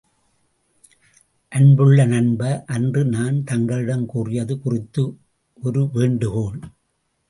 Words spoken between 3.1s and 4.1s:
நான் தங்களிடம்